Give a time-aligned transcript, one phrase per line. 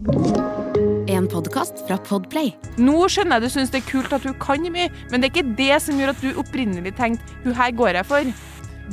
[0.00, 2.54] En podkast fra Podplay.
[2.80, 5.34] Nå skjønner jeg du syns det er kult at hun kan mye, men det er
[5.34, 8.32] ikke det som gjør at du opprinnelig tenkte hun her går jeg for.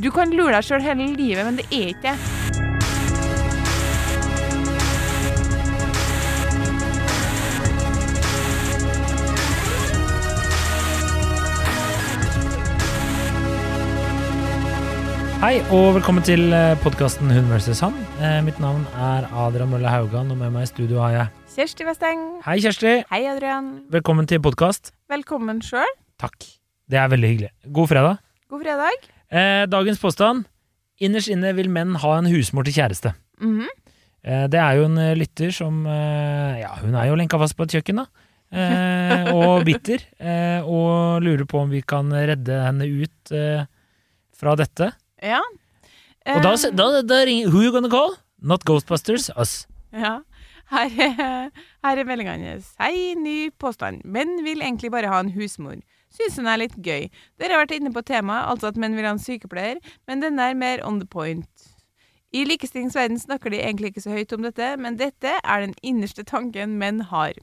[0.04, 2.57] Du kan lure deg sjøl hele livet, men det er ikke det.
[15.38, 16.50] Hei og velkommen til
[16.82, 17.80] podkasten Hun vs.
[17.86, 17.96] han.
[18.18, 21.86] Eh, mitt navn er Adrian Mølle Haugan, og med meg i studio har jeg Kjersti
[21.88, 22.24] Westeng.
[22.46, 22.94] Hei, Kjersti.
[23.12, 23.68] Hei, Adrian.
[23.94, 24.92] Velkommen til podkast.
[25.10, 25.90] Velkommen sjøl.
[26.22, 26.48] Takk.
[26.90, 27.52] Det er veldig hyggelig.
[27.74, 28.20] God fredag.
[28.50, 29.08] God fredag.
[29.30, 30.46] Eh, dagens påstand.
[31.06, 33.14] Innerst inne vil menn ha en husmor til kjæreste.
[33.42, 33.68] Mhm.
[34.28, 37.56] Eh, det er jo en eh, lytter som eh, Ja, hun er jo lenka fast
[37.58, 38.08] på et kjøkken, da.
[38.52, 40.02] Eh, og bitter.
[40.18, 43.68] Eh, og lurer på om vi kan redde henne ut eh,
[44.38, 44.92] fra dette.
[45.24, 45.42] Ja.
[46.28, 48.18] Og da, Eh, da, da ringer Who you gonna call?
[48.42, 49.66] Not Ghostbusters, us.
[49.94, 50.20] Ja.
[50.70, 51.52] Her er,
[51.84, 52.74] her er meldinga hennes.
[52.80, 54.02] Hei, ny påstand.
[54.04, 55.80] Menn vil egentlig bare ha en husmor.
[56.12, 57.08] Syns hun er litt gøy.
[57.40, 60.40] Dere har vært inne på temaet, altså at menn vil ha en sykepleier, men den
[60.44, 61.48] er mer on the point.
[62.36, 66.26] I likestillingsverden snakker de egentlig ikke så høyt om dette, men dette er den innerste
[66.28, 67.40] tanken menn har.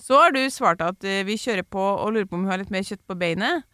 [0.00, 2.62] Så har du svart at eh, vi kjører på og lurer på om hun har
[2.62, 3.66] litt mer kjøtt på beinet.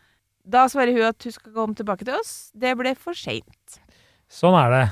[0.47, 2.51] Da svarer hun at hun skal komme tilbake til oss.
[2.55, 3.81] Det ble for seint.
[4.31, 4.85] Sånn er det.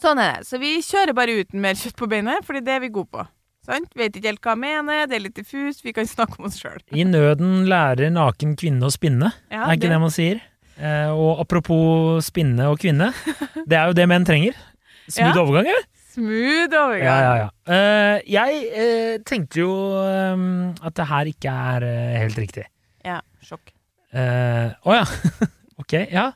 [0.00, 0.46] Sånn er det.
[0.48, 3.24] Så vi kjører bare uten mer kjøtt på beinet, fordi det er vi gode på.
[3.66, 3.90] Sant?
[3.98, 6.58] Vet ikke helt hva jeg mener, det er litt diffust, vi kan snakke om oss
[6.60, 6.78] sjøl.
[6.94, 10.38] I nøden lærer naken kvinne å spinne, Ja, er ikke det, man sier?
[10.78, 13.10] Eh, og apropos spinne og kvinne,
[13.68, 14.54] det er jo det menn trenger.
[15.08, 15.42] Smooth Ja.
[15.42, 15.88] overgang, eller?
[16.14, 17.08] Smooth overgang.
[17.08, 17.48] ja, ja.
[17.66, 18.20] ja.
[18.38, 20.46] jeg eh, tenkte jo eh,
[20.86, 22.68] at det her ikke er eh, helt riktig.
[23.04, 23.74] Ja, sjokk.
[24.16, 25.04] Å ja.
[25.82, 26.30] ok, ja.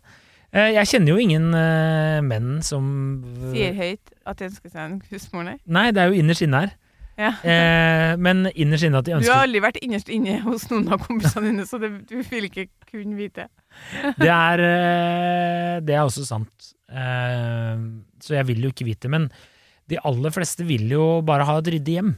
[0.50, 2.86] Eh, jeg kjenner jo ingen eh, menn som
[3.52, 5.58] Sier høyt at de ønsker seg en husmor, nei.
[5.70, 6.72] Nei, det er jo innerst inne her.
[7.20, 7.30] Ja.
[7.44, 11.04] Eh, men innerst inne at de Du har aldri vært innerst inne hos noen av
[11.04, 13.46] kompisene dine, så det, du vil ikke kunne vite.
[14.22, 16.72] Det er, eh, det er også sant.
[16.90, 17.82] Eh,
[18.18, 19.10] så jeg vil jo ikke vite.
[19.12, 19.28] Men
[19.90, 22.10] de aller fleste vil jo bare ha et ryddig hjem.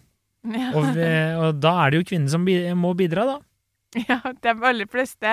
[0.49, 0.71] Ja.
[0.79, 2.49] Og, og da er det jo kvinnen som
[2.81, 3.37] må bidra, da.
[4.09, 5.33] Ja, De aller fleste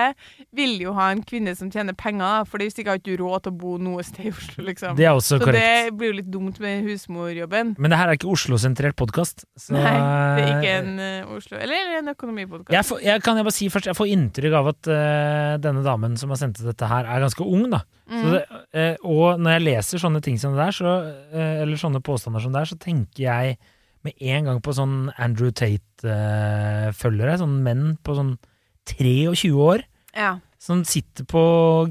[0.56, 3.54] vil jo ha en kvinne som tjener penger, for hvis ikke har du råd til
[3.54, 4.96] å bo noe sted i Oslo, liksom.
[4.98, 5.64] Det er også så korrekt.
[5.64, 7.74] det blir jo litt dumt med husmorjobben.
[7.80, 9.46] Men det her er ikke Oslo-sentrert podkast.
[9.72, 9.84] Nei,
[10.36, 12.74] det er ikke en eh, Oslo Eller en økonomipodkast.
[12.76, 15.84] jeg, får, jeg kan jeg bare si først, jeg får inntrykk av at uh, denne
[15.86, 17.66] damen som har sendt dette her, er ganske ung.
[17.72, 17.82] da.
[18.10, 18.20] Mm.
[18.20, 18.44] Så det,
[18.76, 20.96] uh, og når jeg leser sånne ting som det der, så,
[21.32, 23.60] eh, eller sånne påstander som det er, så tenker jeg
[24.06, 27.38] med en gang på sånn Andrew Tate-følgere.
[27.40, 28.38] sånn menn på sånn
[28.88, 29.84] 23 år.
[30.16, 30.38] Ja.
[30.60, 31.42] Som sitter på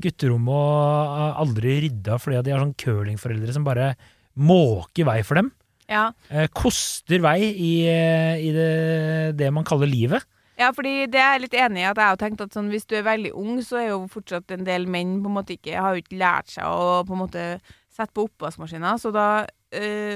[0.01, 3.93] gutterommet og aldri rydda fordi at de har sånn curlingforeldre som bare
[4.37, 5.51] måker vei for dem.
[5.89, 6.11] ja.
[6.29, 10.21] Eh, koster vei i, eh, i det, det man kaller livet.
[10.59, 11.87] Ja, fordi det er jeg litt enig i.
[11.87, 14.51] at Jeg har tenkt at sånn, Hvis du er veldig ung, så er jo fortsatt
[14.51, 17.21] en del menn på en måte ikke har jo ikke lært seg å på en
[17.23, 18.99] måte sette på oppvaskmaskiner.
[18.99, 19.47] Så da, eh,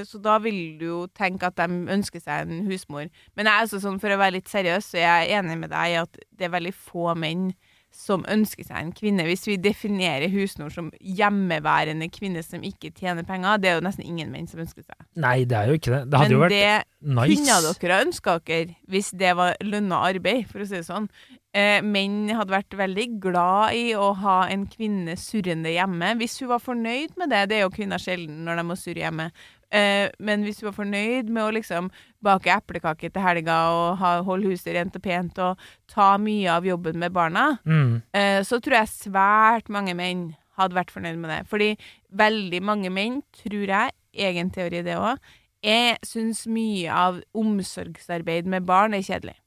[0.04, 3.06] så da vil du jo tenke at de ønsker seg en husmor.
[3.36, 5.70] Men jeg er også sånn, for å være litt seriøs, så jeg er enig med
[5.70, 7.52] deg i at det er veldig få menn
[7.94, 9.22] som ønsker seg en kvinne.
[9.28, 14.06] Hvis vi definerer husmor som hjemmeværende kvinne som ikke tjener penger, det er jo nesten
[14.08, 14.98] ingen menn som ønsker seg.
[15.22, 16.00] Nei, det er jo ikke det.
[16.10, 17.38] Det hadde Men jo vært det nice.
[17.38, 21.06] kunne dere ønska dere hvis det var lønna arbeid, for å si det sånn.
[21.54, 26.08] Eh, menn hadde vært veldig glad i å ha en kvinne surrende hjemme.
[26.18, 29.04] Hvis hun var fornøyd med det, det er jo kvinner sjelden når de må surre
[29.04, 29.28] hjemme.
[29.70, 31.92] Eh, men hvis hun var fornøyd med å liksom
[32.26, 36.66] bake eplekake til helga og ha, holde huset rent og pent og ta mye av
[36.66, 37.94] jobben med barna, mm.
[38.18, 41.40] eh, så tror jeg svært mange menn hadde vært fornøyd med det.
[41.50, 41.70] Fordi
[42.18, 43.94] veldig mange menn, tror jeg,
[44.26, 45.22] egen teori det òg,
[45.64, 49.38] jeg syns mye av omsorgsarbeid med barn er kjedelig.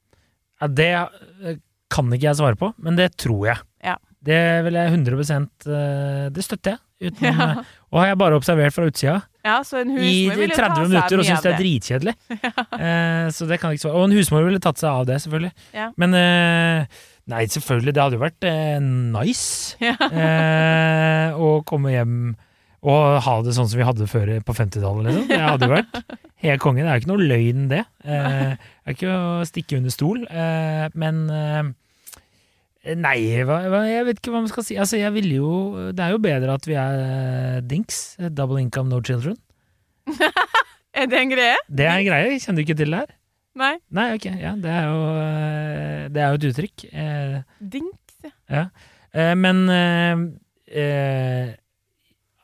[0.58, 1.60] Ja, det eh,
[1.90, 3.62] kan ikke jeg svare på, men det tror jeg.
[3.84, 3.96] Ja.
[4.24, 6.78] Det vil jeg 100 eh, Det støtter jeg.
[6.98, 7.50] Uten, Ja.
[7.52, 7.58] eh,
[7.92, 10.64] Og har jeg bare observert fra utsida Ja, så en i husmor vil jo ta
[10.74, 12.14] 30 minutter og syns det er dritkjedelig.
[12.78, 13.94] Eh, så det kan jeg ikke svare.
[14.00, 15.52] Og en husmor ville tatt seg av det, selvfølgelig.
[15.78, 15.86] Ja.
[15.96, 16.98] Men eh,
[17.30, 19.94] nei, selvfølgelig, det hadde jo vært eh, nice Ja.
[20.10, 22.18] eh, å komme hjem
[22.82, 25.28] Og ha det sånn som vi hadde før på 50-tallet, liksom.
[25.30, 26.02] Det hadde jo vært
[26.44, 26.84] helt konge.
[26.84, 27.82] Det er jo ikke noe løgn, det.
[28.04, 30.24] Eh, det er ikke å stikke under stol.
[30.30, 31.74] Eh, men eh,
[32.96, 34.76] Nei, hva, hva, jeg vet ikke hva man skal si.
[34.80, 35.48] Altså, jeg ville jo
[35.92, 38.16] Det er jo bedre at vi er eh, dinks.
[38.30, 39.36] Double income, no children.
[40.98, 41.58] Er det en greie?
[41.68, 42.38] Det er en greie.
[42.42, 43.10] Kjenner du ikke til det her?
[43.58, 43.74] Nei.
[43.94, 44.26] Nei, ok.
[44.40, 46.84] Ja, det er jo eh, Det er jo et uttrykk.
[46.90, 47.36] Eh,
[47.74, 48.16] Dinks,
[48.50, 48.64] ja.
[49.12, 49.64] eh, men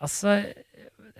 [0.04, 0.36] Altså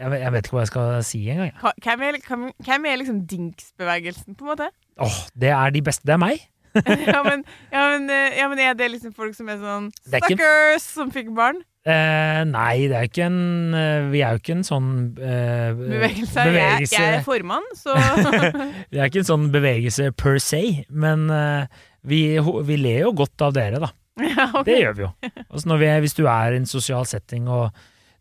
[0.05, 1.51] jeg, vet- jeg vet ikke hva jeg skal si engang.
[1.53, 1.77] jeg.
[1.89, 4.71] Hvem er, hvem, hvem er liksom dinksbevegelsen, på en måte?
[5.01, 6.05] Åh, det er de beste.
[6.07, 6.43] Det er meg.
[7.15, 10.81] ja, men, ja, men, eh, ja, men er det liksom folk som er sånn ikke-
[10.83, 11.61] Som fikk barn?
[11.87, 14.87] Eh, nei, det er ikke en eh, Vi er jo ikke en sånn
[15.21, 16.35] eh, Bevegelse.
[16.41, 16.97] Jeg, bevegelse.
[16.97, 17.95] jeg er formann, så
[18.91, 21.67] Vi er ikke en sånn bevegelse per se, men eh,
[22.09, 23.93] vi, vi ler jo godt av dere, da.
[24.25, 24.65] ja, okay.
[24.67, 25.13] Det gjør vi jo.
[25.45, 27.71] Altså når vi, hvis du er i en sosial setting, og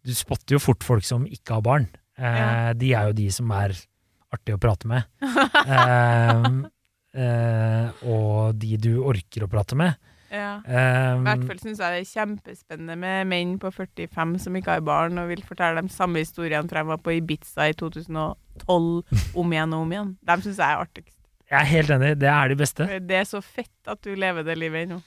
[0.03, 1.89] du spotter jo fort folk som ikke har barn.
[2.17, 2.71] Eh.
[2.77, 3.75] De er jo de som er
[4.33, 5.05] artige å prate med.
[5.77, 6.47] eh,
[7.23, 9.95] eh, og de du orker å prate med.
[10.33, 10.55] Ja.
[10.65, 14.79] Um, I hvert fall syns jeg det er kjempespennende med menn på 45 som ikke
[14.79, 19.35] har barn, og vil fortelle de samme historiene fra jeg var på Ibiza i 2012
[19.37, 20.15] om igjen og om igjen.
[20.25, 21.19] De syns jeg er artigst.
[21.51, 22.87] jeg er helt enig, det er de beste.
[22.97, 25.03] Det er så fett at du lever det livet ennå.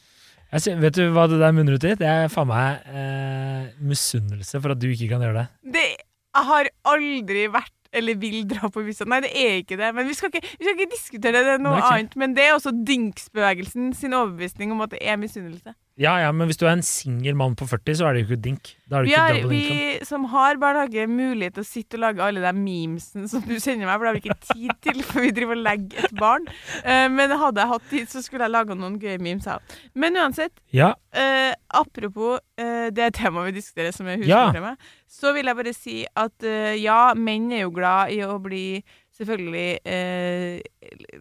[0.55, 1.95] Jeg vet du hva det der munner ut i?
[1.99, 5.47] Det er faen meg eh, misunnelse for at du ikke kan gjøre det.
[5.75, 5.89] Det
[6.37, 9.07] har aldri vært eller vil dra på Ibiza.
[9.09, 9.89] Nei, det er ikke det.
[9.97, 12.17] Men vi skal ikke, vi skal ikke diskutere det, det er noe Nei, annet.
[12.21, 15.73] Men det er også dynksbevegelsen sin overbevisning om at det er misunnelse.
[15.97, 18.27] Ja ja, men hvis du er en singel mann på 40, så er det jo
[18.29, 18.73] ikke dink.
[18.85, 19.53] Da er det Vi, ikke har, income.
[19.57, 23.55] vi som har barnehage, mulighet til å sitte og lage alle de memesene som du
[23.63, 26.19] sender meg, for det har vi ikke tid til, for vi driver og legger et
[26.21, 26.45] barn.
[26.85, 29.49] Uh, men hadde jeg hatt tid, så skulle jeg laga noen gøye memes.
[29.49, 29.81] jeg.
[29.97, 34.45] Men uansett, Ja, uh, apropos uh, det temaet vi diskuterer, som er Ja.
[34.51, 34.77] husmortema,
[35.09, 38.83] så vil jeg bare si at ja, menn er jo glad i å bli
[39.17, 40.61] selvfølgelig eh,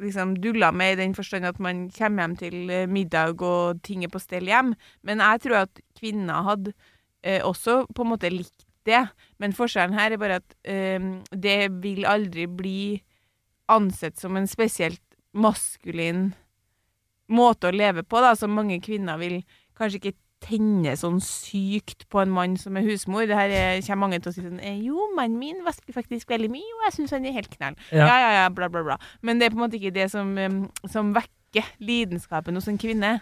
[0.01, 4.03] liksom dulla med i den forstand at man kommer hjem til eh, middag og ting
[4.03, 4.74] er på stell hjem.
[5.03, 6.74] Men jeg tror at kvinner hadde
[7.24, 9.06] eh, også på en måte likt det.
[9.42, 11.00] Men forskjellen her er bare at eh,
[11.31, 12.80] det vil aldri bli
[13.71, 15.01] ansett som en spesielt
[15.33, 16.33] maskulin
[17.31, 19.39] måte å leve på, da, som mange kvinner vil
[19.77, 23.25] kanskje ikke tenne sånn sykt på en mann som er husmor.
[23.30, 26.31] Det her er, kommer mange til å si sånn eh, Jo, mannen min vasker faktisk
[26.31, 27.77] veldig mye, og jeg syns han er helt knall.
[27.92, 28.06] Ja.
[28.06, 28.18] Ja.
[28.21, 29.00] ja, ja, bla, bla, bla.
[29.25, 30.36] Men det er på en måte ikke det som,
[30.92, 33.18] som vekker lidenskapen hos en kvinne.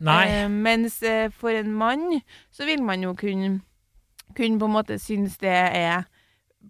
[0.00, 0.22] nei.
[0.30, 2.20] Eh, mens eh, for en mann
[2.54, 3.60] så vil man jo kunne,
[4.34, 6.04] kunne på en måte synes det er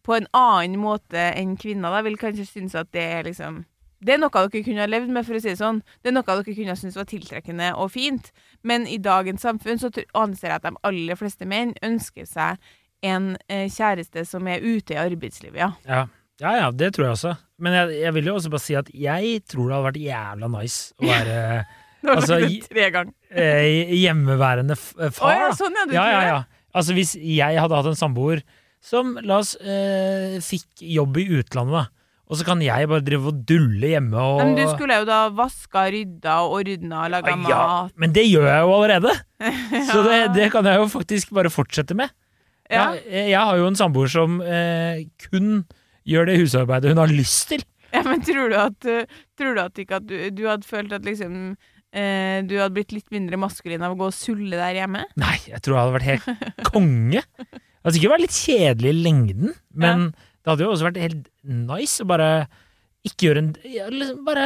[0.04, 1.94] på en annen måte enn kvinner.
[1.94, 3.62] Da vil kanskje synes at det er liksom
[4.04, 5.80] det er noe dere kunne ha levd med, for å si det sånn.
[6.02, 8.30] Det er noe dere kunne ha syntes var tiltrekkende og fint.
[8.66, 9.90] Men i dagens samfunn så
[10.20, 12.60] anser jeg at de aller fleste menn ønsker seg
[13.04, 15.70] en eh, kjæreste som er ute i arbeidslivet, ja.
[15.88, 16.02] Ja.
[16.40, 17.32] ja ja, det tror jeg også.
[17.64, 20.52] Men jeg, jeg vil jo også bare si at jeg tror det hadde vært jævla
[20.58, 21.40] nice å være
[22.04, 25.32] Altså, eh, hjemmeværende eh, Å far.
[25.32, 25.56] ja, da.
[25.56, 26.40] sånn ja, du ja, ja, ja.
[26.76, 28.42] Altså hvis jeg hadde hatt en samboer
[28.84, 32.03] som, la oss, eh, fikk jobb i utlandet, da.
[32.24, 35.26] Og så kan jeg bare drive og dulle hjemme og Men du skulle jo da
[35.36, 37.94] vaska, rydda og ordna og laga Ja, ja, mat.
[38.00, 39.12] men det gjør jeg jo allerede!
[39.90, 42.08] Så det, det kan jeg jo faktisk bare fortsette med.
[42.72, 42.94] Ja.
[42.96, 45.66] Jeg, jeg har jo en samboer som eh, kun
[46.08, 47.64] gjør det husarbeidet hun har lyst til.
[47.94, 50.92] Ja, men tror du at, uh, tror du at ikke at du, du hadde følt
[50.96, 51.36] at liksom
[51.94, 55.04] eh, du hadde blitt litt mindre maskulin av å gå og sulle der hjemme?
[55.20, 57.22] Nei, jeg tror jeg hadde vært helt konge.
[57.44, 60.08] Det hadde sikkert vært litt kjedelig i lengden, men
[60.44, 62.28] det hadde jo også vært helt nice å bare
[63.04, 64.44] ikke gjøre en ja, liksom bare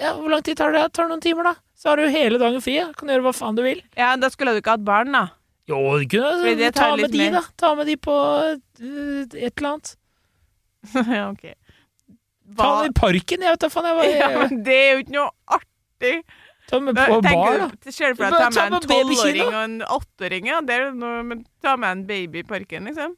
[0.00, 0.82] Ja, hvor lang tid tar det?
[0.92, 1.54] Tar det noen timer, da?
[1.76, 2.76] Så har du hele dagen fri.
[2.78, 2.90] Ja.
[2.96, 3.80] Kan gjøre hva faen du vil.
[3.98, 5.26] Ja, da skulle du ikke hatt barn, da.
[5.70, 7.38] Jo, du kunne det ta med de, mer.
[7.38, 7.42] da.
[7.58, 8.54] Ta med de på eh,
[9.24, 9.92] et eller annet.
[11.16, 11.44] ja, ok.
[12.58, 13.90] Ta med i parken, jeg vet da faen.
[14.04, 16.14] Jeg, Ja, bare, men det er jo ikke noe artig.
[16.70, 17.92] ta med på på bar, da.
[17.94, 20.52] ser du for deg å ta med en tolvåring og en åtteåring?
[20.52, 23.16] Ja, det er noe, men ta med en baby i parken, liksom.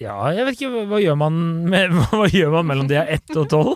[0.00, 1.34] Ja, jeg vet ikke, hva, gjør man
[1.68, 3.74] med, Hva gjør man mellom de er ett og tolv?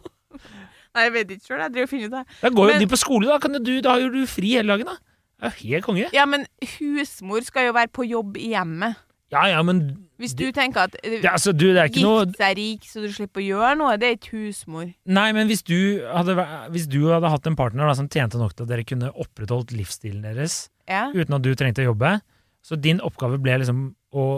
[0.94, 2.38] Nei, jeg vet ikke sjøl, jeg driver og finner ut det.
[2.40, 3.38] Da går jo Men- de på skole, da.
[3.42, 4.96] Kan du, da har jo du fri hele dagen, da.
[5.44, 6.06] Jo helt konge.
[6.14, 6.46] Ja, men
[6.78, 9.00] husmor skal jo være på jobb i hjemmet.
[9.34, 9.80] Ja ja, men
[10.20, 12.84] Hvis Det- du tenker at eh, det, altså, du, det ikke noe gift seg rik
[12.86, 14.94] så du slipper å gjøre noe, det er ikke husmor.
[15.10, 16.36] Nei, men hvis du hadde,
[16.70, 19.74] hvis du hadde hatt en partner da, som tjente nok til at dere kunne opprettholdt
[19.74, 22.20] livsstilen deres Ja, uten at du trengte å jobbe,
[22.62, 23.82] så din oppgave ble liksom
[24.14, 24.28] å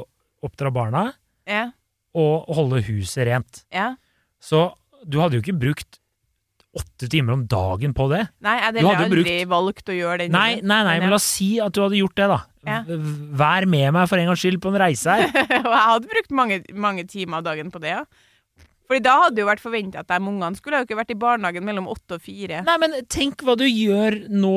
[0.42, 1.04] oppdra barna
[1.46, 1.68] ja,
[2.16, 3.64] og holde huset rent.
[3.74, 3.94] ja.
[4.42, 4.68] Så
[5.06, 5.98] du hadde jo ikke brukt
[6.76, 8.26] åtte timer om dagen på det.
[8.44, 10.30] Nei, jeg Du hadde aldri valgt å gjøre det.
[10.34, 12.38] Nei, nei, nei, Men la oss si at du hadde gjort det, da.
[12.66, 12.78] Ja.
[13.40, 15.30] Vær med meg for en gangs skyld på en reise her.
[15.64, 18.04] Og jeg hadde brukt mange, mange timer av dagen på det, ja.
[18.86, 21.18] Fordi da hadde det jo vært forventa at de ungene skulle jo ikke vært i
[21.18, 22.60] barnehagen mellom åtte og fire.
[22.68, 24.52] Nei, men tenk hva du gjør nå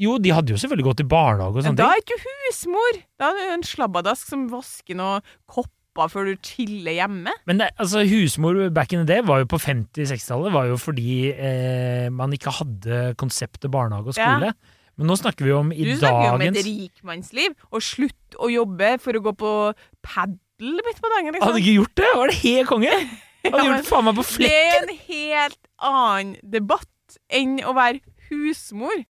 [0.00, 2.98] Jo, de hadde jo selvfølgelig gått i barnehage og Men sånne da er ikke husmor!
[3.20, 5.24] Da er du jo en slabbadask som vasker noen
[6.00, 7.32] kopper før du chiller hjemme.
[7.46, 11.30] Men det, altså, husmor back in the day var jo på 50-60-tallet var jo fordi
[11.32, 14.24] eh, man ikke hadde konseptet barnehage og Ja.
[14.38, 14.52] skole.
[15.00, 18.36] Men nå snakker vi om i dagens Du snakker jo om et rikmannsliv, og slutt
[18.36, 19.52] å jobbe for å gå på
[20.04, 21.60] padel midt på dagen, Hadde liksom.
[21.62, 22.10] ikke gjort det!
[22.16, 22.92] Var det helt konge?
[23.46, 24.50] Hadde Ja, gjort faen meg på flekken!
[24.50, 29.04] Det er en helt annen debatt enn å være husmor.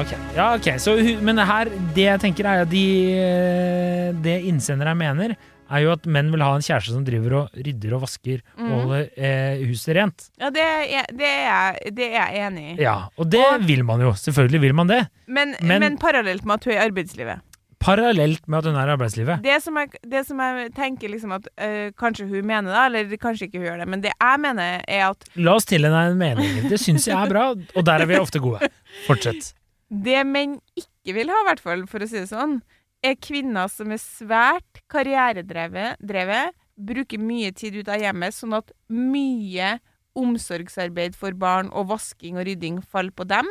[0.00, 0.68] Ok, ja, ok.
[0.80, 5.34] Så, men her, det jeg tenker er at de, eh, det innsendere mener,
[5.72, 8.62] er jo at menn vil ha en kjæreste som driver og rydder og vasker og
[8.64, 8.72] Mhm.
[8.72, 10.26] holder eh, huset rent.
[10.40, 12.82] Ja, det er, det er, jeg- det er jeg enig i.
[12.82, 14.12] Ja, og det Og- vil man jo.
[14.12, 15.08] Selvfølgelig vil man det.
[15.26, 17.40] Men, Men- men, parallelt med at hun er i arbeidslivet.
[17.80, 19.42] Parallelt med at hun er i arbeidslivet.
[19.42, 23.16] Det som jeg, det som jeg tenker liksom at øh, kanskje hun mener, da, eller
[23.16, 26.10] kanskje ikke hun gjør det, men det jeg mener, er at La oss til henne
[26.12, 26.68] en mening.
[26.70, 28.60] Det syns jeg er bra, og der er vi ofte gode.
[29.06, 29.52] Fortsett.
[29.92, 32.60] Det menn ikke vil ha, i hvert fall, for å si det sånn,
[33.04, 39.76] er kvinner som er svært karrieredrevet, bruker mye tid ut av hjemmet, sånn at mye
[40.18, 43.48] omsorgsarbeid for barn og vasking og rydding faller på dem,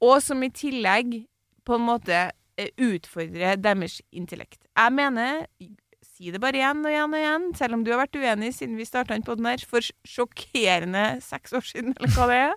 [0.00, 1.22] og som i tillegg
[1.68, 2.20] på en måte
[2.56, 4.62] eh, utfordrer deres intellekt.
[4.76, 5.46] Jeg mener
[6.20, 8.76] Si det bare igjen og igjen og igjen, selv om du har vært uenig siden
[8.76, 12.56] vi starta den podden her for sjokkerende seks år siden, eller hva det er,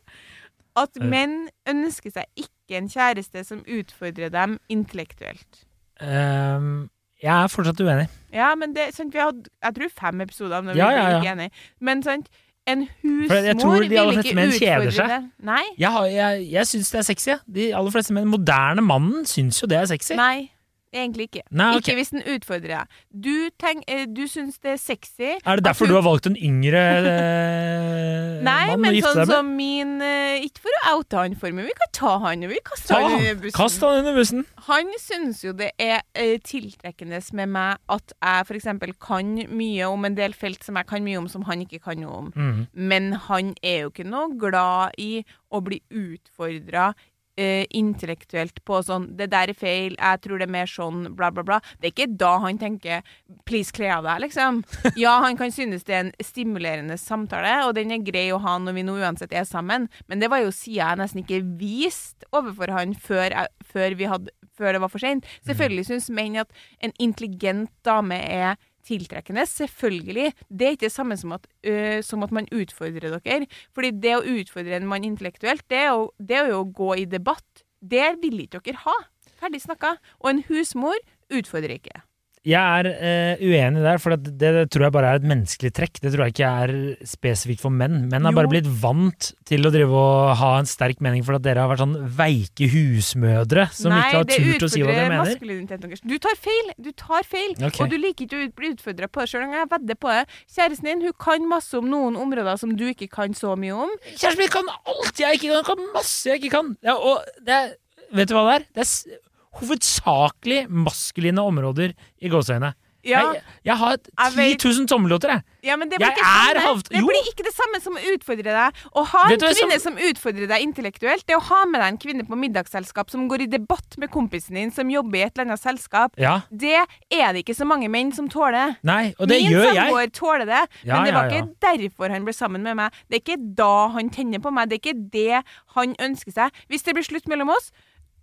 [0.83, 1.07] at Eh.
[1.07, 1.35] menn
[1.69, 5.63] ønsker seg ikke en kjæreste som utfordrer dem intellektuelt.
[6.01, 6.89] Um,
[7.23, 8.07] jeg er fortsatt uenig.
[8.33, 11.19] Ja, men det, sant, vi hadde, jeg tror fem episoder om det, Ja, ja, ja.
[11.21, 11.51] ikke enige.
[11.79, 12.27] Men sant,
[12.67, 15.07] en husmor jeg tror de aller fleste menn kjeder seg.
[15.11, 15.21] det.
[15.43, 17.33] Nei, Jeg, har- jeg, jeg syns det er sexy.
[17.55, 18.27] De aller fleste menn.
[18.31, 20.15] Moderne mannen syns jo det er sexy.
[20.15, 20.49] nei,
[20.93, 21.43] egentlig ikke.
[21.51, 21.81] Nei, okay.
[21.83, 22.99] Ikke hvis den utfordrer deg.
[23.25, 26.37] Du, tenk, eh, du syns det er sexy Er det derfor du har valgt en
[26.37, 29.35] yngre eh, Nei, mann å men gifte sånn deg med?
[29.35, 32.53] som min eh, Ikke for å oute han for meg, vi kan ta han og
[32.53, 33.17] vi kaster han han!
[33.19, 33.57] under bussen.
[33.57, 34.45] Kast han under bussen!
[34.69, 38.69] Han syns jo det er eh, tiltrekkende med meg at jeg f.eks.
[39.03, 42.01] kan mye om en del felt som jeg kan mye om, som han ikke kan
[42.01, 42.31] noe om.
[42.35, 42.61] Mm.
[42.73, 45.23] Men han er jo ikke noe glad i
[45.53, 46.91] å bli utfordra
[47.37, 51.31] eh, intellektuelt på sånn 'Det der er feil, jeg tror det er mer sånn', bla,
[51.31, 51.59] bla, bla.
[51.79, 53.03] Det er ikke da han tenker
[53.45, 54.63] 'please, kle av deg', liksom.
[54.97, 58.57] Ja, han kan synes det er en stimulerende samtale, og den er grei å ha
[58.57, 62.25] når vi nå uansett er sammen, men det var jo sida jeg nesten ikke viste
[62.33, 65.25] overfor han før, jeg, før, vi hadde, før det var for seint.
[65.45, 66.49] Selvfølgelig syns menn at
[66.81, 69.45] en intelligent dame er tiltrekkende.
[69.49, 70.33] Selvfølgelig.
[70.49, 73.47] Det er ikke det samme som at, øh, som at man utfordrer dere.
[73.75, 76.93] Fordi det å utfordre en mann intellektuelt, det er jo, det er jo å gå
[77.03, 77.65] i debatt.
[77.81, 78.97] Det vil ikke dere ha.
[79.39, 79.97] Ferdig snakka.
[80.23, 80.97] Og en husmor
[81.33, 82.03] utfordrer ikke.
[82.43, 85.69] Jeg er uh, uenig der, for det, det, det tror jeg bare er et menneskelig
[85.77, 86.01] trekk.
[86.03, 86.73] Det tror jeg ikke er
[87.07, 88.09] spesifikt for menn.
[88.11, 88.39] Menn har Jo.
[88.41, 91.71] bare blitt vant til å drive og ha en sterk mening for at dere har
[91.71, 96.03] vært sånn veike husmødre som ikke har turt å si hva dere mener.
[96.03, 96.75] Du tar feil!
[96.83, 97.55] Du tar feil.
[97.55, 97.85] Okay.
[97.85, 99.63] Og du liker ikke å bli utfordra på det sjøl engang.
[99.63, 100.23] Jeg vedder på det.
[100.57, 103.99] Kjæresten din hun kan masse om noen områder som du ikke kan så mye om.
[104.17, 106.75] Kjæresten min kan alt jeg ikke kan, kan masse jeg ikke kan.
[106.83, 107.77] Ja, og det er,
[108.11, 108.73] vet du hva det er?
[108.75, 109.21] Det er
[109.61, 112.73] hovedsakelig maskuline områder i gåseøynene.
[113.03, 113.97] Ja, Jeg, jeg har
[114.31, 115.41] 10 000 tommelåter, jeg.
[115.67, 118.77] ja men det blir ikke det er blir ikke det samme som å utfordre deg.
[118.95, 121.97] Å ha en kvinne som- som utfordrer deg intellektuelt, det å ha med deg en
[121.97, 125.49] kvinne på middagsselskap som går i debatt med kompisen din som jobber i et eller
[125.51, 126.13] annet selskap.
[126.17, 128.77] Ja, Det er det ikke så mange menn som tåler.
[128.83, 129.75] nei, og det Min gjør jeg.
[129.75, 132.91] samboer tåler det, Ja, men det var ikke derfor han ble sammen med meg.
[133.11, 134.69] Det er ikke da han tenner på meg.
[134.69, 135.43] Det er ikke det
[135.75, 136.51] han ønsker seg.
[136.69, 137.69] Hvis det blir slutt mellom oss,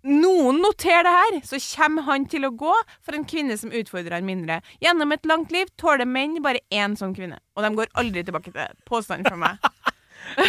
[0.07, 4.17] noen noterer det her, så kommer han til å gå for en kvinne som utfordrer
[4.17, 4.59] han mindre.
[4.83, 8.49] Gjennom et langt liv tåler menn bare én sånn kvinne, og de går aldri tilbake
[8.49, 8.71] til det.
[8.89, 9.61] Påstand fra meg.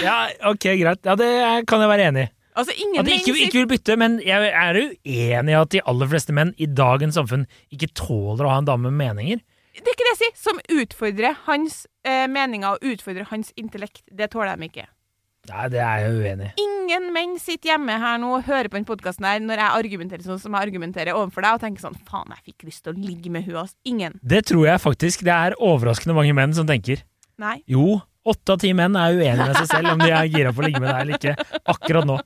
[0.02, 1.00] Ja, ok, greit.
[1.09, 1.26] Ja, det
[1.66, 2.30] kan jeg være enig i.
[2.61, 5.80] Altså, ingen At de ikke, ikke vil bytte, men jeg er uenig i at de
[5.88, 9.40] aller fleste menn i dagens samfunn ikke tåler å ha en dame med meninger.
[9.73, 10.35] Det er ikke det jeg sier.
[10.42, 14.04] Som utfordrer hans eh, meninger og utfordrer hans intellekt.
[14.12, 14.85] Det tåler de ikke.
[15.50, 16.62] Nei, det er jeg uenig i.
[16.62, 20.22] Ingen menn sitter hjemme her nå og hører på den podkasten her når jeg argumenterer
[20.26, 23.02] sånn som jeg argumenterer overfor deg, og tenker sånn Faen, jeg fikk lyst til å
[23.08, 23.75] ligge med hun, ass.
[23.88, 24.14] Ingen.
[24.22, 27.02] Det tror jeg faktisk det er overraskende mange menn som tenker.
[27.42, 27.56] Nei.
[27.70, 30.62] Jo, åtte av ti menn er uenige med seg selv om de er gira på
[30.62, 32.20] å ligge med deg eller ikke akkurat nå.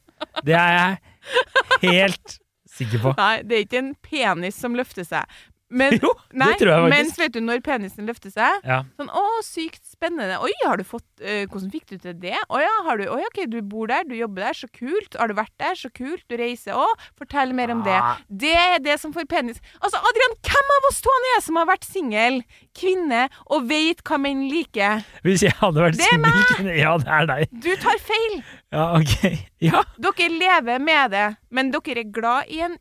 [0.45, 2.39] Det er jeg helt
[2.77, 3.15] sikker på.
[3.17, 5.25] Nei, det er ikke en penis som løfter seg.
[5.69, 8.61] Men, Jo, nei, det tror jeg mens vet du når penisen løfter seg?
[8.67, 8.85] Ja.
[8.99, 10.39] Sånn, å, sykt spennende.
[10.45, 12.37] Oi, har du fått uh, Hvordan fikk du til det?
[12.47, 15.19] Å ja, har du Oi, OK, du bor der, du jobber der, så kult.
[15.19, 16.23] Har du vært der, så kult.
[16.31, 17.07] Du reiser òg.
[17.19, 17.97] Fortell mer om det.
[17.99, 18.23] Ah.
[18.31, 21.67] Det er det som får penis Altså, Adrian, hvem av oss to er som har
[21.69, 22.41] vært singel,
[22.77, 25.03] kvinne, og vet hva menn liker?
[25.27, 27.59] Hvis jeg hadde vært singel kvinne singel Ja, det er deg.
[27.63, 28.41] Du tar feil.
[28.75, 29.17] Ja, ok.
[29.67, 29.81] Ja.
[29.97, 32.75] Dere lever med det, men dere er glad i en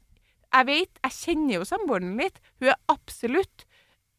[0.55, 2.39] Jeg vet, jeg kjenner jo samboeren litt.
[2.61, 3.65] Hun er absolutt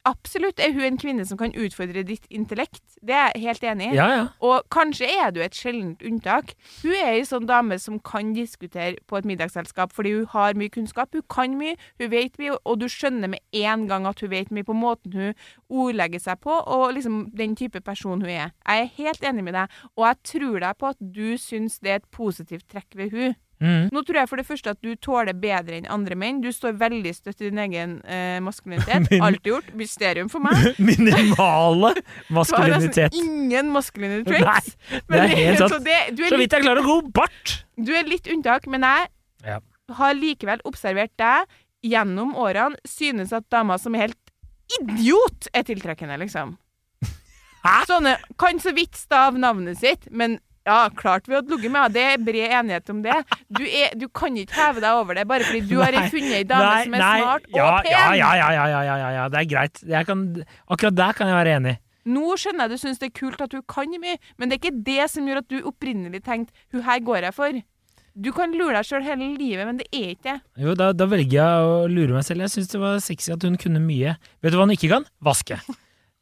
[0.07, 2.85] Absolutt er hun en kvinne som kan utfordre ditt intellekt.
[3.02, 3.97] Det er jeg helt enig i.
[3.97, 4.26] Ja, ja.
[4.38, 6.52] Og kanskje er du et sjeldent unntak.
[6.85, 10.71] Hun er ei sånn dame som kan diskutere på et middagsselskap fordi hun har mye
[10.71, 11.11] kunnskap.
[11.16, 14.52] Hun kan mye, hun vet mye, og du skjønner med en gang at hun vet
[14.55, 15.35] mye på måten hun
[15.66, 18.55] ordlegger seg på, og liksom den type person hun er.
[18.62, 21.97] Jeg er helt enig med deg, og jeg tror deg på at du syns det
[21.97, 23.35] er et positivt trekk ved hun.
[23.60, 23.86] Mm.
[23.94, 26.42] Nå tror jeg for det første at du tåler bedre enn andre menn.
[26.44, 29.06] Du står veldig støtt i din egen eh, maskulinitet.
[29.10, 29.70] Min- Alltid gjort.
[29.80, 30.75] Mysterium for meg.
[30.90, 31.94] Minimale
[32.36, 33.14] maskulinitet.
[33.14, 34.60] nesten ingen maskuline Nei,
[35.08, 37.56] det er helt så det, du, er Så vidt jeg klarer å gå bart!
[37.76, 39.08] du er litt unntak, men jeg
[39.46, 39.58] Ja.
[39.98, 41.44] har likevel observert deg
[41.84, 42.76] gjennom årene.
[42.88, 44.22] Synes at damer som er helt
[44.80, 46.56] idiot, er tiltrekkende, liksom.
[47.66, 47.75] Hæ?
[47.88, 51.94] Sånne kan så vidt stave navnet sitt, men ja, klart vi hadde ligget med henne.
[51.94, 53.16] Det er bred enighet om det.
[53.46, 56.46] Du, er, du kan ikke heve deg over det bare fordi du har funnet ei
[56.49, 57.92] dame som er smart og ja, pen.
[57.94, 59.82] Ja, ja, ja, ja, ja, ja, det er greit.
[59.87, 60.26] Jeg kan,
[60.66, 61.76] akkurat der kan jeg være enig.
[62.06, 64.62] Nå skjønner jeg du syns det er kult at hun kan mye, men det er
[64.62, 67.62] ikke det som gjør at du opprinnelig tenkte hun her går jeg for.
[68.16, 70.37] Du kan lure deg sjøl hele livet, men det er ikke det.
[70.62, 72.46] Jo, da, da velger jeg å lure meg selv.
[72.46, 74.14] Jeg syns det var sexy at hun kunne mye.
[74.40, 75.04] Vet du hva hun ikke kan?
[75.20, 75.58] Vaske.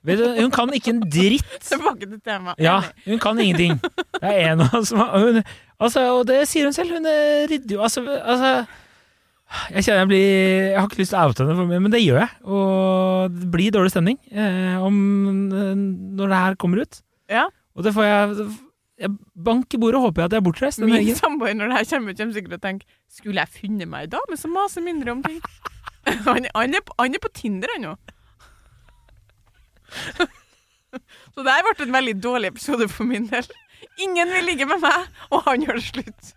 [0.05, 1.55] Vet du, hun kan ikke en dritt.
[1.71, 2.59] Tilbake til temaet.
[2.61, 3.79] Ja, hun kan ingenting.
[4.19, 5.39] Det er en av oss som hun,
[5.81, 6.93] altså, Og det sier hun selv.
[6.99, 7.09] Hun
[7.49, 8.51] rydder jo altså, altså
[9.73, 12.21] Jeg kjenner jeg blir Jeg har ikke lyst til å oute henne, men det gjør
[12.21, 12.31] jeg.
[12.45, 15.01] Og det blir dårlig stemning eh, om,
[15.57, 15.73] eh,
[16.21, 17.01] når det her kommer ut.
[17.33, 17.47] Ja.
[17.75, 18.49] Og det får jeg,
[19.07, 21.79] jeg Bank i bordet og håper jeg at jeg er bortreist Min samboer når det
[21.81, 24.53] her kommer ut, kommer sikkert til å tenke Skulle jeg funnet meg ei dame som
[24.55, 25.41] maser mindre om ting?
[26.29, 27.95] han, han, er, på- han er på Tinder, han nå.
[31.35, 33.47] Så det her ble en veldig dårlig episode for min del.
[34.05, 36.33] Ingen vil ligge med meg, og han gjør det slutt.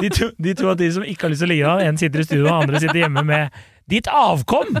[0.00, 1.92] De to, de to at de som ikke har lyst til å ligge med ham,
[1.92, 4.78] en sitter i studio, og andre sitter hjemme med ditt avkom!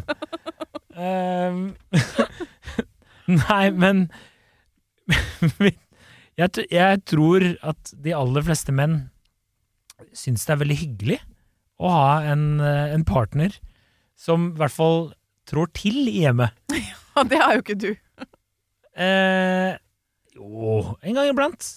[1.00, 1.62] Ehm,
[3.40, 4.04] nei, men
[6.40, 9.00] jeg, jeg tror at de aller fleste menn
[10.16, 11.18] syns det er veldig hyggelig
[11.80, 13.54] å ha en, eh, en partner
[14.20, 15.00] som i hvert fall
[15.50, 16.54] trår til i hjemmet.
[17.18, 17.90] Og det har jo ikke du.
[19.00, 19.72] Eh,
[20.36, 21.68] jo, en gang iblant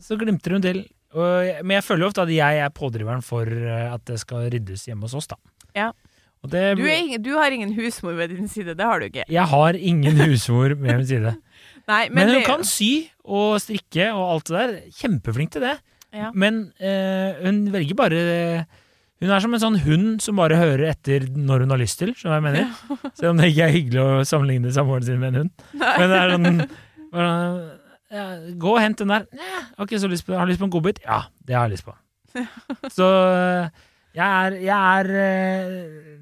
[0.00, 0.84] så glimter hun til.
[1.10, 4.46] Og, men jeg føler jo ofte at jeg er pådriveren for eh, at det skal
[4.52, 5.38] ryddes hjemme hos oss, da.
[5.76, 5.90] Ja.
[6.40, 9.26] Det, Du, ingen, du har ingen husmor ved din side, det har du ikke.
[9.28, 11.34] Jeg har ingen husmor med min side.
[11.90, 14.76] Nei, Men, men, hun det, kan sy og strikke og alt det der.
[15.02, 15.76] Kjempeflink til det.
[16.16, 16.30] Ja.
[16.34, 18.22] Men eh, hun velger bare
[19.20, 22.14] Hun er som en sånn hund som bare hører etter når hun har lyst til,
[22.16, 23.10] skjønner du hva jeg mener?
[23.18, 25.66] Selv om det ikke er hyggelig å sammenligne samboeren sin med en hund.
[25.76, 26.62] Men det er sånn
[27.10, 27.34] bare,
[28.10, 28.24] ja,
[28.64, 29.26] Gå og hent den der.
[29.36, 30.34] Ja, så lyst på.
[30.38, 31.02] Har du lyst på en godbit?
[31.04, 31.94] Ja, det har jeg lyst på.
[32.96, 33.06] Så
[34.16, 36.16] jeg er, jeg er eh,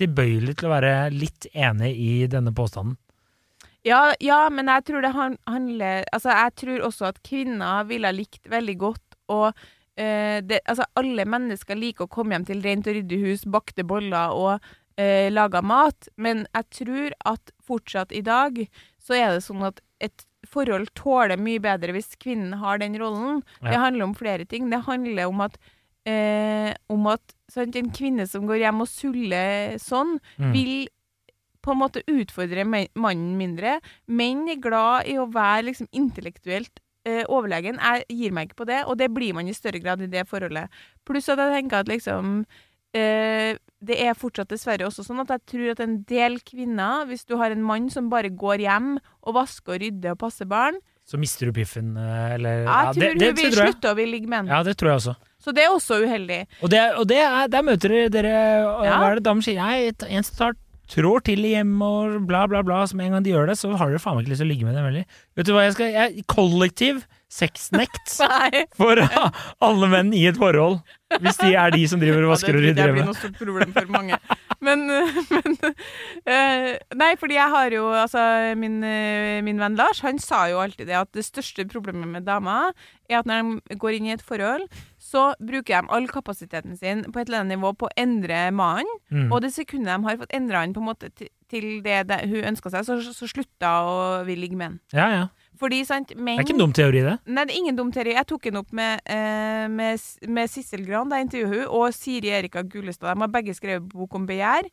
[0.00, 2.96] tilbøyelig til å være litt enig i denne påstanden.
[3.86, 8.50] Ja, ja, men jeg tror det handler Altså, jeg tror også at kvinner ville likt
[8.50, 9.62] veldig godt eh,
[10.42, 14.32] det, altså, alle mennesker liker å komme hjem til rent og ryddig hus, bakte boller
[14.36, 18.62] og eh, laga mat, men jeg tror at fortsatt i dag
[19.00, 23.42] så er det sånn at et forhold tåler mye bedre hvis kvinnen har den rollen.
[23.60, 23.70] Ja.
[23.74, 24.70] Det handler om flere ting.
[24.72, 25.58] Det handler om at
[26.08, 30.52] eh, om at sant, en kvinne som går hjem og suller sånn, Mm.
[30.54, 30.88] vil
[31.60, 33.80] på en måte utfordre mannen mindre.
[34.08, 36.80] Menn er glad i å være liksom intellektuelt eh,
[37.32, 37.78] overlegen.
[37.80, 40.26] Jeg gir meg ikke på det, og det blir man i større grad i det
[40.28, 40.68] forholdet.
[41.08, 42.44] Pluss at jeg tenker at liksom
[42.94, 47.24] eh, Det er fortsatt dessverre også sånn at jeg tror at en del kvinner, hvis
[47.24, 50.76] du har en mann som bare går hjem og vasker og rydder og passer barn,
[51.10, 53.96] Så mister du piffen, eller ja, jeg ja, tror det, det, hun vil slutte å
[53.98, 54.50] ville ligge med han.
[54.52, 55.14] Ja, det tror jeg også.
[55.40, 56.42] Så det er også uheldig.
[56.60, 58.34] Og, det, og det er, der møter dere,
[58.84, 58.98] Ja.
[59.00, 59.58] Hva er det damer sier?
[59.58, 60.54] Nei, en som tar
[60.90, 62.82] trår til i hjemmet og bla, bla, bla.
[62.90, 64.52] Som en gang de gjør det, så har dere faen meg ikke lyst til å
[64.52, 65.22] ligge med dem heller.
[65.38, 68.16] Vet du hva jeg skal jeg, Kollektiv sexnekt
[68.80, 70.80] for alle menn i et forhold.
[71.18, 73.38] Hvis de er de som driver og vasker og det, rydder det blir noe stort
[73.38, 74.18] problem for mange.
[74.62, 74.84] Men,
[75.34, 78.20] men uh, Nei, fordi jeg har jo Altså,
[78.60, 82.28] min, eh, min venn Lars, han sa jo alltid det at det største problemet med
[82.28, 82.74] damer
[83.10, 84.68] er at når de går inn i et forhold,
[85.02, 88.86] så bruker de all kapasiteten sin på et eller annet nivå på å endre mannen.
[89.10, 89.28] Mm.
[89.32, 92.52] Og det sekundet de har fått endra han på en måte til, det, det hun
[92.52, 93.94] ønska seg, så, så slutta å
[94.28, 94.80] vil ligge med han.
[94.94, 95.24] Ja, ja.
[95.60, 97.16] Fordi, sant, men, Det er ikke en dum teori, det.
[97.28, 98.14] Nei, det er ingen dum teori.
[98.16, 102.32] Jeg tok den opp med, eh, med, med Sissel Gran, da intervjuet hun, og Siri
[102.32, 103.12] Erika Gullestad.
[103.12, 104.70] De har begge skrevet bok om begjær.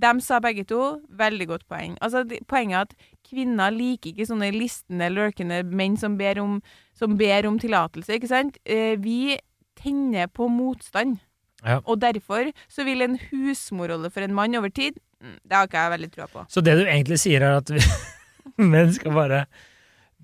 [0.00, 1.96] De sa begge to veldig godt poeng.
[2.00, 6.60] Altså, de, Poenget er at kvinner liker ikke sånne listende, lurkende menn som ber om,
[6.94, 8.60] som ber om tillatelse, ikke sant?
[8.64, 9.34] Eh, vi
[9.80, 11.18] tenner på motstand.
[11.64, 11.80] Ja.
[11.84, 15.82] Og derfor så vil en husmorrolle for en mann over tid mm, Det har ikke
[15.82, 16.44] jeg veldig trua på.
[16.48, 17.82] Så det du egentlig sier, er at vi,
[18.72, 19.42] menn skal bare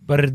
[0.07, 0.31] bare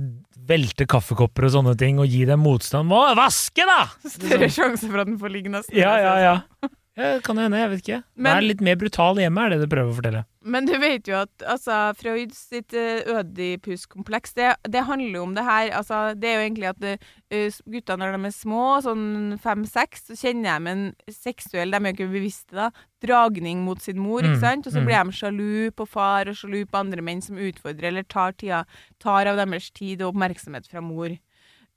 [0.51, 2.89] velte kaffekopper og sånne ting og gi dem motstand.
[2.89, 3.85] Må vaske, da!
[4.09, 5.77] Større sjanse for at den får ligge nesten.
[5.77, 6.71] Ja, ja, ja.
[6.99, 8.01] ja kan det hende, jeg vet ikke.
[8.15, 10.25] Men- er litt mer brutal hjemme, er det du prøver å fortelle.
[10.41, 15.35] Men du vet jo at altså, Freud sitt uh, Ødipus-kompleks, det, det handler jo om
[15.37, 15.69] det her.
[15.77, 20.17] Altså, det er jo egentlig at uh, gutta når de er små, sånn fem-seks, så
[20.17, 22.71] kjenner de en seksuell De er jo ikke bevisste, da.
[23.05, 24.67] Dragning mot sin mor, Mm, ikke sant?
[24.69, 24.89] Og så mm.
[24.89, 28.65] blir de sjalu på far og sjalu på andre menn som utfordrer, eller tar, tida,
[29.01, 31.13] tar av deres tid og oppmerksomhet fra mor.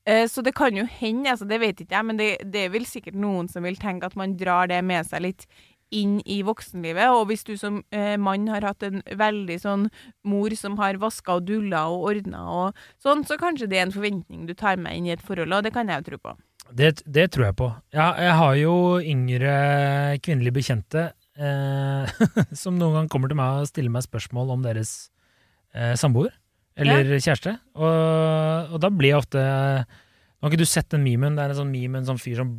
[0.07, 2.85] Eh, Så det kan jo hende, altså det vet ikke jeg, men det, det vel
[2.88, 5.46] sikkert noen som vil tenke at man drar det med seg litt
[5.94, 7.12] inn i voksenlivet.
[7.14, 9.88] Og hvis du som eh, mann har hatt en veldig sånn
[10.26, 13.94] mor som har vaska og dulla og ordna og sånn, så kanskje det er en
[13.94, 16.37] forventning du tar med inn i et forhold, og det kan jeg jo tro på.
[16.74, 17.68] Det, det tror jeg på.
[17.92, 19.57] Jeg, jeg har jo yngre
[20.24, 22.22] kvinnelige bekjente eh,
[22.62, 24.94] som noen gang kommer til meg og stiller meg spørsmål om deres
[25.76, 26.33] eh, samboer
[26.74, 27.54] eller kjæreste.
[27.78, 31.37] Og, og da blir jeg ofte Nå har ikke du sett den memen?
[31.38, 32.50] Det er en sånn meme en sånn fyr som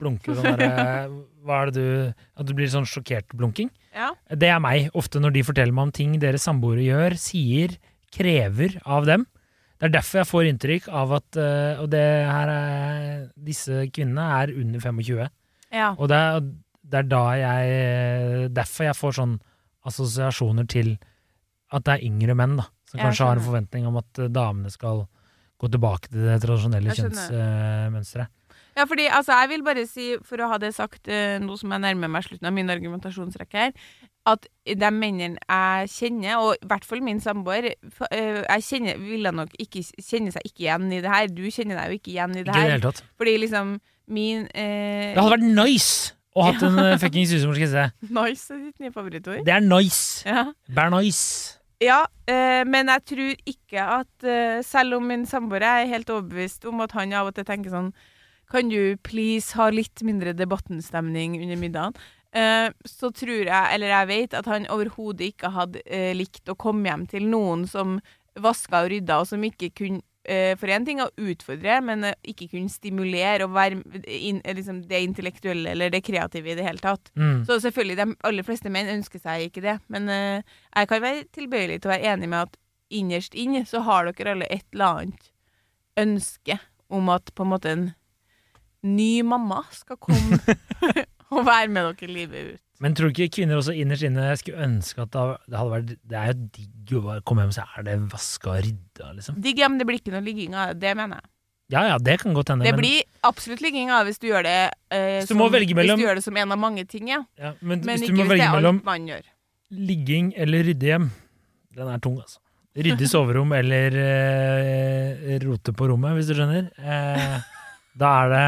[0.00, 1.06] blunker sånn derre
[1.46, 1.88] Hva er det du
[2.36, 3.70] At du blir sånn sjokkert blunking?
[3.96, 4.10] Ja.
[4.28, 7.78] Det er meg, ofte når de forteller meg om ting deres samboere gjør, sier,
[8.12, 9.24] krever av dem.
[9.76, 14.24] Det er derfor jeg får inntrykk av at øh, Og det her er, disse kvinnene
[14.38, 15.26] er under 25.
[15.74, 15.90] Ja.
[15.96, 16.46] Og det er,
[16.86, 19.36] det er da jeg Derfor jeg får sånn
[19.86, 20.96] assosiasjoner til
[21.74, 22.66] at det er yngre menn, da.
[22.86, 25.04] Som Jeg kanskje har en forventning om at damene skal
[25.58, 28.30] gå tilbake til det tradisjonelle kjønnsmønsteret.
[28.76, 31.72] Ja, fordi altså, jeg vil bare si, for å ha det sagt, uh, nå som
[31.72, 33.72] jeg nærmer meg slutten av min argumentasjonsrekke her,
[34.26, 37.68] at de mennene jeg kjenner, og i hvert fall min samboer,
[38.10, 41.28] eh, jeg kjenner, ville nok ikke kjenne seg ikke igjen i det her.
[41.30, 42.72] Du kjenner deg jo ikke igjen i det Ikke i det her.
[42.74, 43.04] hele tatt.
[43.22, 43.76] Fordi liksom
[44.10, 48.10] min uh, Det hadde vært nice å hatt en fuckings husmor, skal jeg si.
[48.18, 49.46] Nice er ditt nye favorittord.
[49.46, 50.26] Det er nice.
[50.26, 50.50] Ja.
[50.74, 51.56] Bær nice.
[51.80, 56.64] Ja, øh, men jeg tror ikke at øh, Selv om min samboer er helt overbevist
[56.64, 57.90] om at han av og til tenker sånn
[58.50, 61.96] Kan du please ha litt mindre debattenstemning under middagen?
[62.36, 66.58] Eh, så tror jeg, eller jeg vet, at han overhodet ikke hadde eh, likt å
[66.58, 67.96] komme hjem til noen som
[68.36, 72.18] vaska og rydda, og som ikke kunne eh, For én ting å utfordre, men eh,
[72.32, 76.66] ikke kunne stimulere og være inn, eh, liksom det intellektuelle eller det kreative i det
[76.66, 77.12] hele tatt.
[77.14, 77.44] Mm.
[77.48, 79.78] Så selvfølgelig, de aller fleste menn ønsker seg ikke det.
[79.92, 82.58] Men jeg kan være tilbøyelig til å være enig med at
[82.90, 85.30] innerst inn så har dere alle et eller annet
[85.96, 86.58] ønske
[86.92, 87.86] om at på en måte en
[88.86, 90.38] ny mamma skal komme
[91.34, 92.62] og være med dere livet ut.
[92.84, 96.18] Men tror du ikke kvinner også innerst inne skulle ønske at det hadde vært Det
[96.20, 99.38] er jo digg å bare komme hjem så er det vaska og rydda, liksom.
[99.40, 101.30] Digg, ja, men det blir ikke noe ligging av det, det mener jeg.
[101.72, 102.62] Ja ja, det kan godt hende.
[102.68, 104.58] Det men- blir absolutt ligging av hvis du gjør det
[104.94, 107.24] eh, du som, mellom- Hvis du gjør det som en av mange ting, ja.
[107.40, 109.24] ja, men, Men hvis ikke hvis det er alt man gjør.
[109.72, 111.08] ligging eller rydde hjem,
[111.74, 112.38] den er tung, altså.
[112.76, 116.68] Rydde soverom eller eh, rote på rommet, hvis du skjønner.
[116.76, 117.38] Eh,
[117.96, 118.46] da er det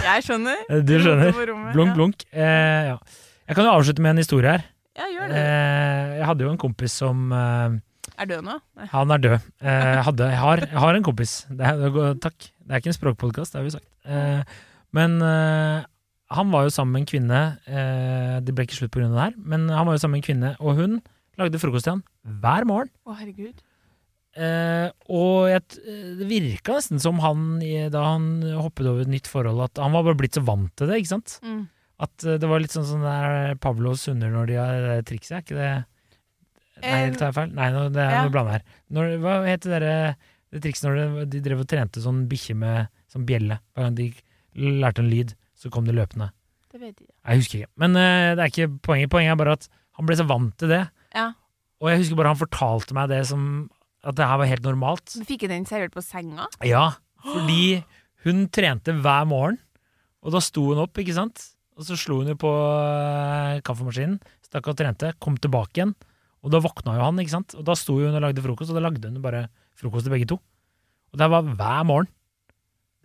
[0.10, 0.60] Jeg skjønner.
[0.84, 1.32] Du skjønner.
[1.74, 1.96] Blunk, ja.
[1.96, 2.26] blunk.
[2.32, 2.98] Eh, ja.
[3.48, 4.66] Jeg kan jo avslutte med en historie her.
[4.94, 5.40] Ja, gjør det.
[5.40, 7.78] Eh, jeg hadde jo en kompis som eh,
[8.22, 8.58] Er død nå?
[8.78, 8.86] Nei.
[8.92, 9.48] Han er død.
[9.64, 11.34] Eh, hadde, jeg, har, jeg har en kompis.
[11.50, 12.38] Det er, takk.
[12.64, 13.88] Det er ikke en språkpodkast, det har vi sagt.
[14.06, 14.62] Eh,
[14.94, 15.82] men eh,
[16.34, 19.10] han var jo sammen med en kvinne eh, Det ble ikke slutt pga.
[19.10, 20.98] det her, men han var jo sammen med en kvinne, og hun
[21.40, 22.04] lagde frokost til han
[22.40, 22.92] hver morgen.
[23.04, 23.58] Å, herregud.
[24.34, 25.62] Eh, og jeg,
[26.18, 27.60] det virka nesten som han,
[27.94, 30.90] da han hoppet over et nytt forhold, at han var bare blitt så vant til
[30.90, 31.38] det, ikke sant?
[31.46, 31.64] Mm.
[32.02, 35.36] At uh, det var litt sånn sånn der Pavlos hunder når de har det trikset,
[35.36, 35.74] er ikke det
[36.82, 37.52] Nei, Eh, tar jeg feil?
[37.54, 38.22] Nei, nå, det er ja.
[38.26, 38.64] noe blanda her.
[38.92, 39.92] Når, hva het det derre
[40.52, 43.60] det trikset når de drev og trente sånn bikkje med sånn bjelle?
[43.72, 44.08] Hver gang de
[44.82, 46.32] lærte en lyd, så kom de løpende.
[46.74, 47.08] Det vet jeg.
[47.08, 47.72] Jeg husker ikke.
[47.80, 49.12] Men uh, det er ikke poenget.
[49.14, 50.82] Poenget er bare at han ble så vant til det.
[51.14, 51.28] Ja.
[51.80, 53.46] Og jeg husker bare han fortalte meg det som
[54.04, 55.16] At det her var helt normalt.
[55.16, 56.46] Du fikk den servert på senga?
[56.66, 56.90] Ja,
[57.24, 57.80] fordi
[58.26, 59.58] hun trente hver morgen,
[60.24, 61.50] og da sto hun opp, ikke sant?
[61.74, 65.94] og så slo hun jo på eh, kaffemaskinen, stakk og trente, kom tilbake igjen,
[66.44, 67.54] og da våkna jo han, ikke sant?
[67.58, 69.46] Og da sto hun og lagde frokost, og da lagde hun bare
[69.80, 70.38] frokost til begge to.
[71.14, 72.10] Og det var hver morgen.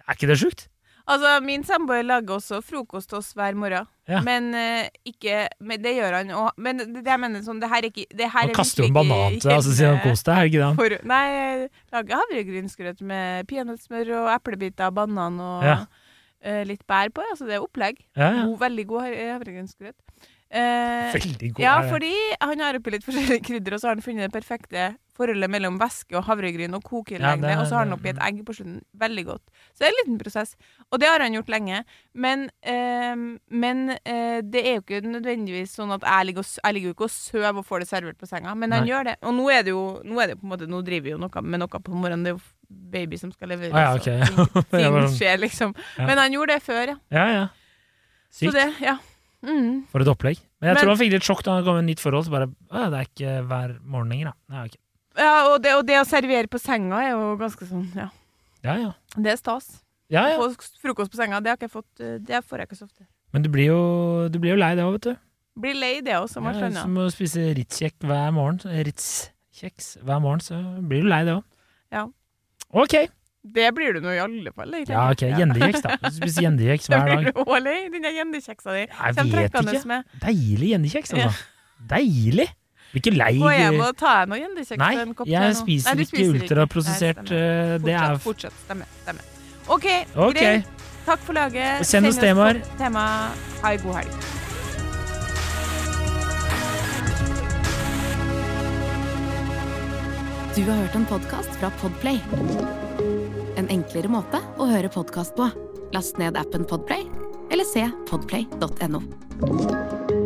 [0.06, 0.68] Er ikke det sjukt?
[1.10, 3.88] Altså, min samboer lager også frokost til oss hver morgen.
[4.10, 4.20] Ja.
[4.26, 6.52] Men uh, ikke Men det gjør han òg.
[6.58, 8.90] Men det, det jeg mener sånn, det her er ikke det her er kaster jo
[8.92, 10.76] en banan til deg, og så sier han koser kos deg, er det ikke det?
[10.80, 15.78] for- Nei, jeg lager havregrynsgrøt med peanøttsmør og eplebiter, banan og Ja.
[16.46, 17.26] uh, litt bær på.
[17.32, 18.02] Altså, det er opplegg.
[18.18, 18.32] Ja.
[18.46, 19.98] God, veldig god har- havregrynsgrøt.
[20.50, 21.62] Uh, Veldig god.
[21.62, 24.88] ja, fordi han har oppi litt forskjellige krydder, og så har han funnet det perfekte
[25.20, 28.40] forholdet mellom væske og havregryn og koke Ja, og så har han oppi et egg
[28.48, 28.80] på slutten.
[28.98, 29.44] Veldig godt.
[29.76, 30.56] Så det er en liten prosess.
[30.90, 31.82] Og det har han gjort lenge.
[32.16, 33.16] Men, eh,
[33.52, 36.96] men eh, det er jo ikke nødvendigvis sånn at jeg ligger, og, jeg ligger jo
[36.98, 38.94] ikke og sover og får det servert på senga, men han Nei.
[38.94, 39.18] gjør det.
[39.28, 41.22] Og nå er det jo nå er det på en måte, nå driver vi jo
[41.22, 42.24] noe med noe på morgenen.
[42.26, 43.74] Det er jo baby som skal leveres.
[43.76, 44.04] Ah, ja, og
[44.72, 45.76] ting, ting skjer, liksom.
[45.98, 46.06] Ja.
[46.10, 47.00] Men han gjorde det før, ja.
[47.14, 47.48] Ja, ja.
[48.30, 48.60] Så Sykt.
[48.60, 48.98] det, ja.
[49.46, 49.86] Mm.
[49.90, 50.40] For et opplegg.
[50.60, 52.26] Men jeg Men- tror han fikk litt sjokk da han kom med et nytt forhold.
[52.28, 54.56] Så bare det er ikke hver morgen lenger, da.
[54.56, 54.76] Nei, ok.
[55.20, 58.08] Ja, og det, og det å servere på senga er jo ganske sånn, ja.
[58.64, 58.92] Ja, ja.
[59.16, 59.68] Det er stas.
[60.12, 60.38] ja, ja.
[60.40, 62.80] Å Få frokost på senga, det har ikke jeg fått eh, Det får jeg ikke
[62.80, 63.06] så ofte.
[63.36, 63.82] Men du blir jo,
[64.32, 65.16] du blir jo lei det òg, vet du.
[65.60, 66.82] Blir lei det også, som man Ja, annet.
[66.82, 68.60] som å spise Ritz-kjeks hver morgen.
[68.88, 71.44] Ritz-kjeks hver morgen, så blir du lei det òg.
[71.94, 72.06] Ja.
[72.72, 72.96] Ok.
[73.50, 74.74] Det blir du nå i alle fall.
[74.76, 74.96] egentlig.
[74.96, 75.24] Ja, ok.
[75.40, 75.96] Gjendekjeks, da.
[76.04, 78.84] Du spiser gjendekjeks Da hver blir du også lei, den gjendekjeksa di.
[78.88, 79.86] Jeg vet ikke.
[79.88, 80.18] med.
[80.26, 81.46] Deilig gjendekjeks, altså.
[81.90, 82.50] Deilig!
[82.92, 83.34] Blir ikke lei.
[83.38, 84.56] Gå hjem og ta deg noe igjen.
[84.82, 84.94] Nei,
[85.30, 87.22] jeg spiser Nei, ikke ultraprosessert.
[87.30, 88.54] Eh, Det er Fortsett, fortsett.
[88.66, 88.90] Stemmer.
[89.04, 89.24] stemmer.
[89.70, 90.34] OK, okay.
[90.34, 90.66] greit.
[91.06, 91.86] Takk for laget.
[91.86, 92.62] Send oss temaer.
[92.78, 93.06] Tema.
[93.62, 94.14] Ha en god helg.
[100.56, 102.20] Du har hørt en podkast fra Podplay.
[103.58, 105.48] En enklere måte å høre podkast på.
[105.96, 107.06] Last ned appen Podplay,
[107.54, 110.19] eller se podplay.no.